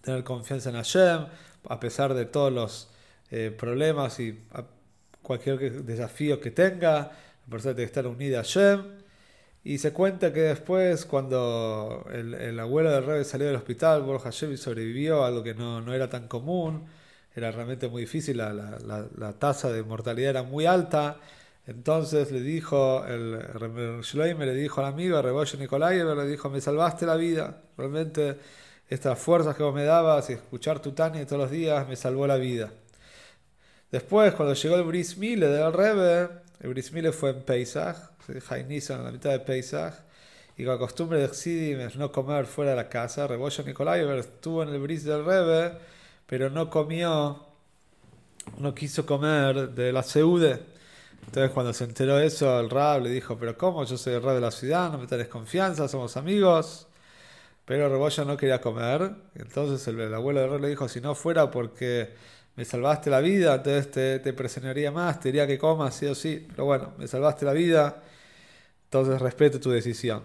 tener 0.00 0.24
confianza 0.24 0.70
en 0.70 0.76
Hashem, 0.76 1.26
a 1.68 1.80
pesar 1.80 2.14
de 2.14 2.24
todos 2.24 2.52
los 2.52 2.88
eh, 3.30 3.54
problemas 3.56 4.18
y 4.20 4.38
cualquier 5.22 5.84
desafío 5.84 6.40
que 6.40 6.50
tenga, 6.50 7.12
la 7.44 7.50
persona 7.50 7.74
tiene 7.74 7.86
que 7.86 7.90
estar 7.90 8.06
unida 8.06 8.40
a 8.40 8.42
Hashem. 8.42 9.02
Y 9.64 9.78
se 9.78 9.92
cuenta 9.92 10.32
que 10.32 10.40
después, 10.40 11.04
cuando 11.04 12.04
el, 12.12 12.58
abuelo 12.58 12.90
del 12.90 13.04
rey 13.04 13.24
salió 13.24 13.46
del 13.46 13.56
hospital, 13.56 14.02
Borja 14.02 14.24
Hashem 14.24 14.56
sobrevivió, 14.56 15.24
algo 15.24 15.42
que 15.44 15.54
no, 15.54 15.80
no, 15.80 15.94
era 15.94 16.08
tan 16.10 16.26
común, 16.26 16.86
era 17.34 17.52
realmente 17.52 17.88
muy 17.88 18.02
difícil, 18.02 18.38
la, 18.38 18.52
la, 18.52 19.06
la 19.16 19.32
tasa 19.34 19.70
de 19.70 19.84
mortalidad 19.84 20.30
era 20.30 20.42
muy 20.42 20.66
alta. 20.66 21.18
Entonces 21.66 22.32
le 22.32 22.40
dijo, 22.40 23.04
el 23.06 23.38
Shloime 24.02 24.46
le 24.46 24.54
dijo 24.54 24.80
al 24.80 24.88
amigo, 24.88 25.22
Reboyo 25.22 25.58
Nikolaev, 25.58 26.16
le 26.16 26.26
dijo, 26.26 26.50
me 26.50 26.60
salvaste 26.60 27.06
la 27.06 27.14
vida. 27.14 27.62
Realmente 27.76 28.38
estas 28.88 29.18
fuerzas 29.18 29.56
que 29.56 29.62
vos 29.62 29.74
me 29.74 29.84
dabas 29.84 30.28
y 30.30 30.32
escuchar 30.34 30.80
tu 30.80 30.92
Tania 30.92 31.24
todos 31.24 31.42
los 31.42 31.50
días 31.50 31.86
me 31.88 31.94
salvó 31.94 32.26
la 32.26 32.36
vida. 32.36 32.70
Después, 33.92 34.34
cuando 34.34 34.54
llegó 34.54 34.76
el 34.76 34.82
Bris 34.84 35.16
Mile 35.16 35.46
del 35.46 35.72
Rebe, 35.72 36.28
el 36.60 36.70
Bris 36.70 36.92
Mile 36.92 37.12
fue 37.12 37.30
en 37.30 37.42
Pesach, 37.42 37.96
Jainison 38.48 38.98
en 38.98 39.04
la 39.04 39.12
mitad 39.12 39.30
de 39.30 39.40
Pesach, 39.40 39.94
y 40.56 40.64
con 40.64 40.74
la 40.74 40.78
costumbre 40.78 41.20
de 41.20 41.28
Xidim 41.28 41.80
es 41.80 41.96
no 41.96 42.10
comer 42.10 42.46
fuera 42.46 42.72
de 42.72 42.76
la 42.76 42.88
casa, 42.88 43.26
Reboyo 43.26 43.64
Nikolaev 43.64 44.18
estuvo 44.18 44.62
en 44.62 44.70
el 44.70 44.80
Bris 44.80 45.04
del 45.04 45.24
Rebe, 45.24 45.72
pero 46.26 46.50
no 46.50 46.68
comió, 46.68 47.46
no 48.58 48.74
quiso 48.74 49.06
comer 49.06 49.70
de 49.70 49.92
la 49.92 50.02
Seude 50.02 50.71
entonces 51.26 51.50
cuando 51.52 51.72
se 51.72 51.84
enteró 51.84 52.18
eso, 52.18 52.60
el 52.60 52.68
Rab 52.70 53.02
le 53.02 53.10
dijo, 53.10 53.38
pero 53.38 53.56
¿cómo? 53.56 53.84
Yo 53.84 53.96
soy 53.96 54.14
el 54.14 54.22
Rab 54.22 54.34
de 54.34 54.40
la 54.40 54.50
ciudad, 54.50 54.90
no 54.92 54.98
me 54.98 55.06
tenés 55.06 55.28
confianza, 55.28 55.88
somos 55.88 56.16
amigos. 56.16 56.88
Pero 57.64 57.88
Rebolla 57.88 58.24
no 58.24 58.36
quería 58.36 58.60
comer. 58.60 59.12
Entonces 59.34 59.86
el, 59.88 60.12
abuelo 60.14 60.40
del 60.40 60.50
Rab 60.50 60.60
le 60.60 60.68
dijo, 60.68 60.88
si 60.88 61.00
no 61.00 61.14
fuera 61.14 61.50
porque 61.50 62.10
me 62.56 62.64
salvaste 62.64 63.10
la 63.10 63.20
vida, 63.20 63.54
entonces 63.54 63.90
te, 64.22 64.32
presionaría 64.32 64.90
más, 64.90 65.20
te 65.20 65.28
diría 65.28 65.46
que 65.46 65.58
comas, 65.58 65.94
sí 65.94 66.06
o 66.06 66.14
sí. 66.14 66.46
Pero 66.50 66.64
bueno, 66.66 66.92
me 66.98 67.06
salvaste 67.06 67.44
la 67.44 67.52
vida, 67.52 68.02
entonces 68.84 69.20
respeto 69.20 69.60
tu 69.60 69.70
decisión. 69.70 70.24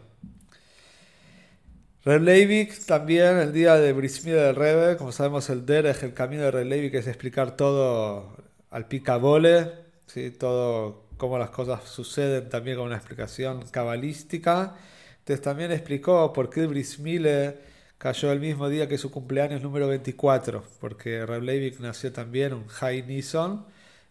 Reb 2.04 2.70
también, 2.86 3.38
el 3.38 3.54
día 3.54 3.76
de 3.76 3.92
Brismida 3.94 4.44
del 4.46 4.56
Rebe, 4.56 4.98
como 4.98 5.12
sabemos 5.12 5.50
el 5.50 5.66
Derech, 5.66 6.04
el 6.04 6.14
camino 6.14 6.44
de 6.44 6.52
Reb 6.52 6.68
Leivik 6.68 6.94
es 6.96 7.08
explicar 7.08 7.58
todo 7.58 8.38
al 8.72 8.88
picabole, 8.88 9.87
¿sí? 10.08 10.32
todo 10.32 11.06
cómo 11.18 11.38
las 11.38 11.50
cosas 11.50 11.84
suceden 11.90 12.50
también 12.50 12.78
con 12.78 12.88
una 12.88 12.98
explicación 12.98 13.64
cabalística. 13.70 14.76
Entonces 15.20 15.42
también 15.42 15.72
explicó 15.72 16.32
por 16.34 16.50
qué 16.50 16.68
Brismile 16.68 17.58
cayó 17.98 18.32
el 18.32 18.40
mismo 18.40 18.70
día 18.70 18.88
que 18.88 18.98
su 18.98 19.12
cumpleaños 19.12 19.62
número 19.62 19.88
24, 19.88 20.64
porque 20.80 21.26
Reb 21.26 21.44
Leivik 21.44 21.80
nació 21.80 22.14
también 22.14 22.54
un 22.54 22.68
High 22.68 23.04
Nison, 23.04 23.66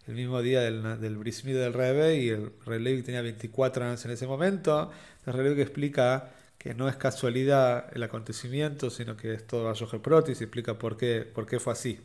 el 0.06 0.14
mismo 0.14 0.42
día 0.42 0.60
del, 0.60 1.00
del 1.00 1.16
Brismile 1.16 1.58
del 1.58 1.72
Rebe, 1.72 2.16
y 2.16 2.28
el 2.30 2.52
Reb 2.64 2.80
Leivik 2.80 3.04
tenía 3.06 3.22
24 3.22 3.84
años 3.84 4.04
en 4.04 4.10
ese 4.12 4.26
momento. 4.26 4.90
El 5.26 5.32
Reb 5.32 5.44
Leivik 5.46 5.60
explica 5.60 6.30
que 6.58 6.74
no 6.74 6.88
es 6.88 6.96
casualidad 6.96 7.86
el 7.94 8.02
acontecimiento, 8.02 8.90
sino 8.90 9.16
que 9.16 9.34
es 9.34 9.46
todo 9.46 9.64
Bayo 9.64 9.86
Protis 10.02 10.40
y 10.40 10.44
explica 10.44 10.74
por 10.78 10.96
qué, 10.96 11.20
por 11.22 11.46
qué 11.46 11.60
fue 11.60 11.72
así. 11.72 12.00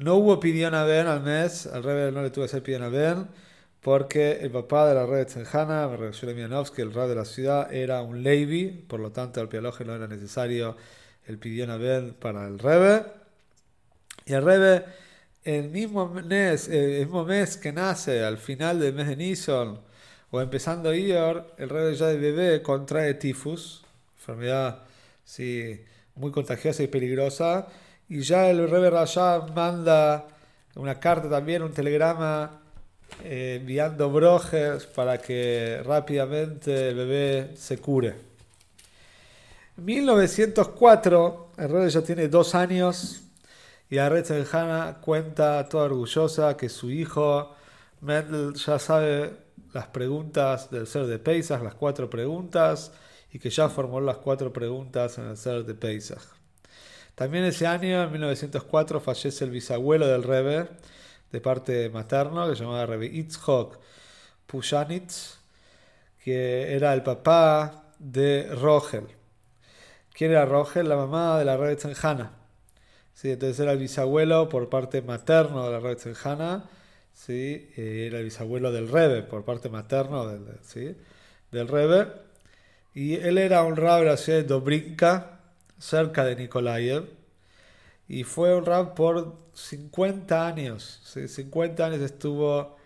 No 0.00 0.14
hubo 0.16 0.40
pidión 0.40 0.74
a 0.74 0.84
Ben 0.84 1.06
al 1.08 1.22
mes, 1.22 1.66
al 1.66 1.82
rey 1.82 2.10
no 2.10 2.22
le 2.22 2.30
tuvo 2.30 2.44
que 2.44 2.46
hacer 2.46 2.62
pidión 2.62 2.82
a 2.82 2.88
Ben, 2.88 3.28
porque 3.82 4.38
el 4.40 4.50
papá 4.50 4.88
de 4.88 4.94
la 4.94 5.04
red 5.04 5.26
Tzenjana, 5.26 5.84
el 5.84 5.98
rey 5.98 7.08
de 7.08 7.14
la 7.14 7.24
ciudad, 7.26 7.70
era 7.70 8.00
un 8.00 8.22
Levi, 8.22 8.68
por 8.68 8.98
lo 8.98 9.12
tanto 9.12 9.42
al 9.42 9.50
pialoje 9.50 9.84
no 9.84 9.94
era 9.94 10.08
necesario 10.08 10.74
el 11.26 11.38
pidión 11.38 11.68
a 11.68 11.76
Ben 11.76 12.14
para 12.14 12.46
el 12.46 12.58
Rebe. 12.58 13.04
Y 14.24 14.32
el 14.32 14.42
Rebe, 14.42 14.84
el 15.44 15.68
mismo 15.68 16.08
mes, 16.08 16.68
el 16.68 17.00
mismo 17.00 17.26
mes 17.26 17.58
que 17.58 17.70
nace, 17.70 18.24
al 18.24 18.38
final 18.38 18.80
del 18.80 18.94
mes 18.94 19.06
de 19.06 19.16
Nison, 19.16 19.82
o 20.30 20.40
empezando 20.40 20.94
Ior, 20.94 21.54
el 21.58 21.68
Rebe 21.68 21.94
ya 21.94 22.06
de 22.06 22.16
bebé 22.16 22.62
contrae 22.62 23.12
tifus, 23.14 23.84
enfermedad 24.16 24.84
sí, 25.24 25.84
muy 26.14 26.30
contagiosa 26.30 26.82
y 26.82 26.86
peligrosa 26.86 27.68
y 28.10 28.22
ya 28.22 28.50
el 28.50 28.68
Rebbe 28.68 28.90
Rashab 28.90 29.54
manda 29.54 30.26
una 30.74 30.98
carta 30.98 31.30
también, 31.30 31.62
un 31.62 31.72
telegrama, 31.72 32.60
eh, 33.22 33.58
enviando 33.60 34.10
brojes 34.10 34.84
para 34.86 35.18
que 35.18 35.80
rápidamente 35.84 36.88
el 36.88 36.96
bebé 36.96 37.52
se 37.56 37.78
cure. 37.78 38.16
En 39.78 39.84
1904, 39.84 41.52
el 41.56 41.68
Rebbe 41.68 41.88
ya 41.88 42.02
tiene 42.02 42.26
dos 42.26 42.56
años 42.56 43.22
y 43.88 43.94
la 43.94 44.08
Red 44.08 44.26
cuenta 45.00 45.68
toda 45.68 45.84
orgullosa 45.84 46.56
que 46.56 46.68
su 46.68 46.90
hijo 46.90 47.54
Mendel 48.00 48.54
ya 48.54 48.80
sabe 48.80 49.36
las 49.72 49.86
preguntas 49.86 50.68
del 50.68 50.88
ser 50.88 51.06
de 51.06 51.20
Pesach, 51.20 51.62
las 51.62 51.74
cuatro 51.74 52.10
preguntas, 52.10 52.90
y 53.32 53.38
que 53.38 53.50
ya 53.50 53.68
formó 53.68 54.00
las 54.00 54.16
cuatro 54.16 54.52
preguntas 54.52 55.16
en 55.18 55.28
el 55.28 55.36
ser 55.36 55.64
de 55.64 55.74
Pesach. 55.74 56.39
También 57.20 57.44
ese 57.44 57.66
año, 57.66 58.02
en 58.02 58.12
1904, 58.12 58.98
fallece 58.98 59.44
el 59.44 59.50
bisabuelo 59.50 60.06
del 60.06 60.22
Rebbe, 60.22 60.70
de 61.30 61.40
parte 61.42 61.90
materno, 61.90 62.48
que 62.48 62.56
se 62.56 62.62
llamaba 62.62 62.86
Rebbe 62.86 63.08
Itzhok 63.08 63.78
Pushanitz, 64.46 65.38
que 66.24 66.74
era 66.74 66.94
el 66.94 67.02
papá 67.02 67.92
de 67.98 68.48
Rogel. 68.54 69.04
¿Quién 70.14 70.30
era 70.30 70.46
Rogel? 70.46 70.88
La 70.88 70.96
mamá 70.96 71.38
de 71.38 71.44
la 71.44 71.58
Rebbe 71.58 71.76
Tzenjana. 71.76 72.30
Sí, 73.12 73.32
entonces 73.32 73.60
era 73.60 73.72
el 73.72 73.78
bisabuelo 73.78 74.48
por 74.48 74.70
parte 74.70 75.02
materno 75.02 75.66
de 75.66 75.72
la 75.72 75.80
Rebbe 75.80 75.96
Tzenjana, 75.96 76.70
¿sí? 77.12 77.70
era 77.76 78.16
el 78.16 78.24
bisabuelo 78.24 78.72
del 78.72 78.88
Rebbe 78.88 79.24
por 79.24 79.44
parte 79.44 79.68
materno 79.68 80.26
del, 80.26 80.46
¿sí? 80.62 80.96
del 81.52 81.68
Rebbe. 81.68 82.06
Y 82.94 83.16
él 83.16 83.36
era 83.36 83.62
un 83.62 83.76
rab 83.76 84.00
de 84.00 84.06
la 84.06 84.16
ciudad 84.16 84.38
de 84.38 84.44
Dobrinka, 84.44 85.39
cerca 85.80 86.24
de 86.24 86.36
Nikolaev 86.36 87.08
y 88.06 88.24
fue 88.24 88.54
un 88.56 88.66
rab 88.66 88.94
por 88.94 89.36
50 89.54 90.46
años. 90.46 91.00
50 91.04 91.84
años 91.84 92.00
estuvo 92.00 92.76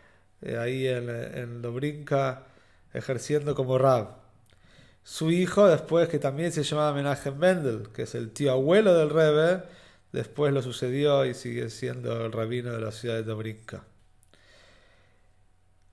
eh, 0.42 0.58
ahí 0.58 0.86
en, 0.86 1.62
Dobrinka 1.62 2.44
ejerciendo 2.92 3.54
como 3.54 3.78
rab. 3.78 4.16
su 5.02 5.30
hijo 5.30 5.66
después, 5.66 6.08
que 6.08 6.18
también 6.18 6.52
se 6.52 6.62
llamaba 6.62 6.94
Menachem 6.94 7.36
Mendel, 7.36 7.88
que 7.94 8.02
es 8.02 8.14
el 8.14 8.30
tío 8.32 8.52
abuelo 8.52 8.94
del 8.94 9.10
Rebbe, 9.10 9.62
después 10.12 10.52
lo 10.52 10.62
sucedió 10.62 11.24
y 11.26 11.34
sigue 11.34 11.70
siendo 11.70 12.24
el 12.24 12.32
rabino 12.32 12.72
de 12.72 12.80
la 12.80 12.92
ciudad 12.92 13.16
de 13.16 13.24
Dobrinka. 13.24 13.84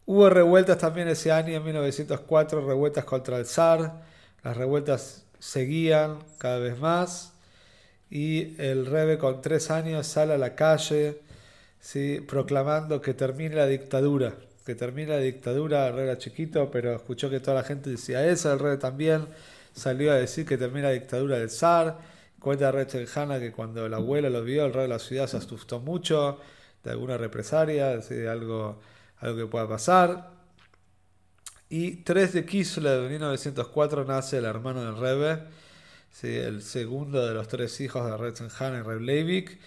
Hubo 0.05 0.29
revueltas 0.29 0.77
también 0.77 1.08
ese 1.08 1.31
año, 1.31 1.53
en 1.55 1.63
1904, 1.63 2.67
revueltas 2.67 3.05
contra 3.05 3.38
el 3.38 3.46
zar. 3.46 4.03
Las 4.43 4.58
revueltas 4.58 5.25
seguían 5.41 6.19
cada 6.38 6.60
vez 6.60 6.79
más 6.79 7.33
y 8.10 8.55
el 8.62 8.86
Rebbe 8.86 9.17
con 9.17 9.41
tres 9.41 9.71
años 9.71 10.07
sale 10.07 10.33
a 10.33 10.38
la 10.38 10.55
calle 10.55 11.19
¿sí? 11.81 12.24
proclamando 12.25 13.01
que 13.01 13.13
termine 13.13 13.55
la 13.55 13.67
dictadura 13.67 14.33
que 14.65 14.75
termina 14.75 15.15
la 15.15 15.19
dictadura, 15.19 15.88
el 15.88 15.95
rey 15.95 16.03
era 16.03 16.17
chiquito, 16.17 16.69
pero 16.69 16.95
escuchó 16.95 17.29
que 17.29 17.39
toda 17.39 17.55
la 17.55 17.63
gente 17.63 17.89
decía 17.89 18.25
eso, 18.27 18.53
el 18.53 18.60
rey 18.60 18.77
también 18.77 19.27
salió 19.74 20.12
a 20.12 20.15
decir 20.15 20.45
que 20.45 20.57
termina 20.57 20.88
la 20.88 20.93
dictadura 20.93 21.39
del 21.39 21.50
zar. 21.50 21.98
Cuenta 22.39 22.71
Rey 22.71 22.86
Chenjana 22.86 23.39
que 23.39 23.51
cuando 23.51 23.86
el 23.86 23.93
abuelo 23.93 24.29
lo 24.29 24.43
vio, 24.43 24.65
el 24.65 24.74
rey 24.74 24.83
de 24.83 24.88
la 24.89 25.00
ciudad 25.00 25.27
se 25.27 25.38
asustó 25.38 25.79
mucho 25.79 26.39
de 26.83 26.91
alguna 26.91 27.17
represalia, 27.17 27.98
de 27.98 28.29
algo, 28.29 28.79
algo 29.19 29.38
que 29.38 29.45
pueda 29.45 29.67
pasar. 29.67 30.31
Y 31.74 32.04
3 32.04 32.34
de 32.34 32.46
Kislev 32.46 33.04
de 33.04 33.10
1904 33.12 34.04
nace 34.04 34.40
el 34.40 34.44
hermano 34.44 34.84
del 34.84 34.98
Rebbe, 34.98 35.42
el 36.22 36.62
segundo 36.63 37.25
de 37.25 37.34
los 37.34 37.48
tres 37.48 37.80
hijos 37.80 38.06
de 38.06 38.18
Rey 38.18 38.34
Chenjana 38.34 38.80
y 38.80 38.82
Reb 38.82 39.00
Leivik, 39.00 39.58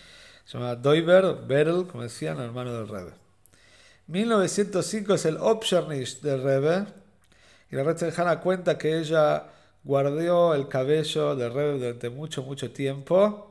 se 0.44 0.58
llama 0.58 0.76
Doiber 0.76 1.34
Berel, 1.46 1.87
como 1.87 2.02
decían, 2.02 2.38
hermano 2.40 2.75
del 2.75 2.88
Rebbe. 2.88 3.12
1905 4.08 5.14
es 5.14 5.25
el 5.25 5.38
Obschernish 5.38 6.20
del 6.20 6.42
Rebbe. 6.42 6.84
Y 7.70 7.76
la 7.76 7.96
Hanna 8.18 8.40
cuenta 8.40 8.76
que 8.76 8.99
ella 8.99 9.44
guardó 9.82 10.54
el 10.54 10.68
cabello 10.68 11.34
del 11.34 11.54
Rebbe 11.54 11.78
durante 11.78 12.11
mucho, 12.11 12.42
mucho 12.42 12.70
tiempo. 12.70 13.50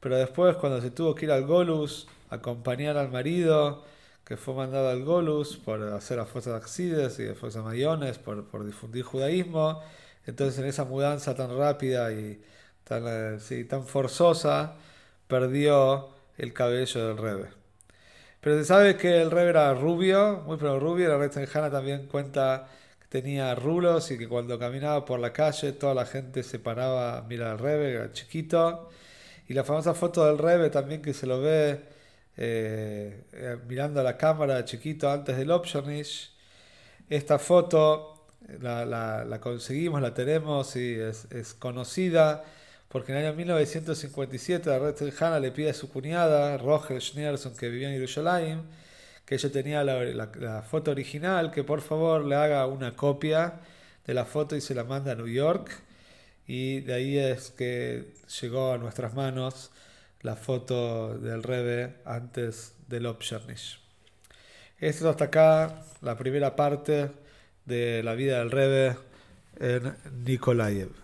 Pero 0.00 0.18
después, 0.18 0.56
cuando 0.56 0.82
se 0.82 0.90
tuvo 0.90 1.14
que 1.14 1.24
ir 1.24 1.32
al 1.32 1.46
Golus, 1.46 2.06
acompañar 2.28 2.98
al 2.98 3.10
marido, 3.10 3.82
que 4.24 4.36
fue 4.36 4.54
mandado 4.54 4.88
al 4.88 5.04
Golus 5.04 5.56
por 5.56 5.82
hacer 5.82 6.18
a 6.18 6.26
Fuerzas 6.26 6.54
Axides 6.62 7.18
y 7.18 7.28
a 7.28 7.34
Fuerzas 7.34 7.64
Mayones, 7.64 8.18
por, 8.18 8.46
por, 8.46 8.64
difundir 8.64 9.04
judaísmo. 9.04 9.82
Entonces, 10.26 10.58
en 10.60 10.66
esa 10.66 10.84
mudanza 10.84 11.34
tan 11.34 11.56
rápida 11.56 12.10
y 12.12 12.40
tan, 12.84 13.04
eh, 13.06 13.64
tan 13.68 13.86
forzosa, 13.86 14.76
perdió 15.28 16.08
el 16.38 16.52
cabello 16.52 17.08
del 17.08 17.18
Rebbe. 17.18 17.64
Pero 18.40 18.58
se 18.58 18.64
sabe 18.66 18.96
que 18.96 19.22
el 19.22 19.30
rey 19.30 19.48
era 19.48 19.72
rubio, 19.74 20.42
muy 20.46 20.56
pero 20.58 20.78
rubio. 20.78 21.08
La 21.08 21.18
Red 21.18 21.30
también 21.70 22.06
cuenta 22.08 22.68
que 23.00 23.08
tenía 23.08 23.54
rulos 23.54 24.10
y 24.10 24.18
que 24.18 24.28
cuando 24.28 24.58
caminaba 24.58 25.04
por 25.04 25.18
la 25.18 25.32
calle 25.32 25.72
toda 25.72 25.94
la 25.94 26.04
gente 26.06 26.42
se 26.42 26.58
paraba 26.58 27.18
a 27.18 27.22
mirar 27.22 27.52
al 27.52 27.58
rebe, 27.58 27.92
era 27.92 28.12
chiquito. 28.12 28.90
Y 29.48 29.54
la 29.54 29.64
famosa 29.64 29.94
foto 29.94 30.26
del 30.26 30.38
rebe 30.38 30.70
también 30.70 31.00
que 31.02 31.14
se 31.14 31.26
lo 31.26 31.40
ve 31.40 31.93
eh, 32.36 33.24
eh, 33.32 33.56
mirando 33.68 34.00
a 34.00 34.02
la 34.02 34.16
cámara 34.16 34.64
chiquito 34.64 35.10
antes 35.10 35.36
del 35.36 35.50
Optionish. 35.50 36.30
Esta 37.08 37.38
foto 37.38 38.26
la, 38.60 39.38
conseguimos, 39.40 40.00
la 40.00 40.14
tenemos 40.14 40.76
y 40.76 40.94
es, 40.94 41.26
es 41.30 41.54
conocida 41.54 42.44
porque 42.94 43.10
en 43.10 43.18
el 43.18 43.26
año 43.26 43.36
1957 43.36 44.70
la 44.70 44.78
Red 44.78 45.12
Hanna 45.18 45.40
le 45.40 45.50
pide 45.50 45.70
a 45.70 45.74
su 45.74 45.90
cuñada, 45.90 46.56
Roger 46.58 47.02
Schneerson, 47.02 47.56
que 47.56 47.68
vivía 47.68 47.88
en 47.88 47.94
Jerusalén, 47.94 48.62
que 49.26 49.34
ella 49.34 49.50
tenía 49.50 49.82
la, 49.82 50.62
foto 50.62 50.92
original, 50.92 51.50
que 51.50 51.64
por 51.64 51.80
favor 51.80 52.24
le 52.24 52.36
haga 52.36 52.64
una 52.68 52.94
copia 52.94 53.54
de 54.06 54.14
la 54.14 54.24
foto 54.24 54.54
y 54.54 54.60
se 54.60 54.76
la 54.76 54.84
manda 54.84 55.10
a 55.10 55.14
New 55.16 55.26
York. 55.26 55.72
Y 56.46 56.82
de 56.82 56.94
ahí 56.94 57.18
es 57.18 57.50
que 57.50 58.14
llegó 58.40 58.72
a 58.72 58.78
nuestras 58.78 59.12
manos 59.12 59.72
la 60.24 60.36
foto 60.36 61.18
del 61.18 61.42
Rebe 61.42 61.96
antes 62.04 62.74
del 62.88 63.06
Obshernish. 63.06 63.78
Esto 64.78 65.10
hasta 65.10 65.26
acá 65.26 65.82
la 66.00 66.16
primera 66.16 66.56
parte 66.56 67.10
de 67.66 68.02
la 68.02 68.14
vida 68.14 68.38
del 68.38 68.50
Rebe 68.50 68.96
en 69.60 69.94
Nikolaev. 70.24 71.03